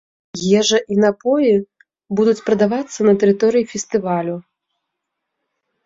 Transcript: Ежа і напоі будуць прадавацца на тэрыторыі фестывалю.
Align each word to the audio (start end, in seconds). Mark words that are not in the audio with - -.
Ежа 0.61 0.79
і 0.95 0.97
напоі 1.05 1.51
будуць 2.21 2.37
прадавацца 2.49 2.99
на 3.11 3.17
тэрыторыі 3.23 3.69
фестывалю. 3.75 4.35